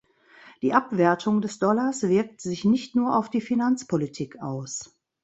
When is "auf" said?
3.15-3.29